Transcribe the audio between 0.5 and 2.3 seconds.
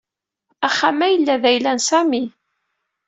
Axxam-a yella d ayla n Sami.